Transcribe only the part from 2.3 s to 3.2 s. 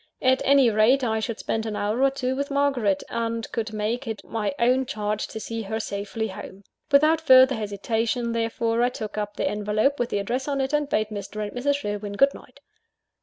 with Margaret,